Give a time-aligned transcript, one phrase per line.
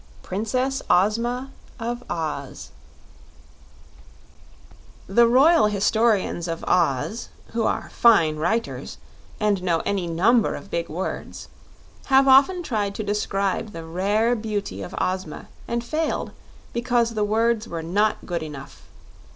[0.23, 0.27] 20.
[0.27, 2.71] Princess Ozma Of Oz
[5.05, 8.97] The royal historians of Oz, who are fine writers
[9.39, 11.49] and know any number of big words,
[12.05, 16.31] have often tried to describe the rare beauty of Ozma and failed
[16.73, 18.89] because the words were not good enough.